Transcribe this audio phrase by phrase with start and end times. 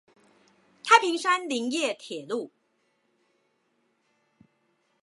[0.83, 2.51] 太平山林業鐵路